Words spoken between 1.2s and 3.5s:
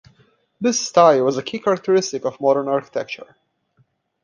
was a key characteristic of modern architecture.